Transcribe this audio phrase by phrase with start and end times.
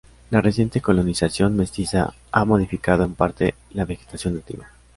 [0.31, 4.67] La reciente colonización mestiza, ha modificado en parte la vegetación nativa.